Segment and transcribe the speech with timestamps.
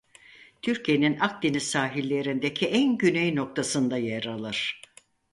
[0.61, 4.81] Türkiye'nin Akdeniz sahilindeki en güney noktasında yer alır.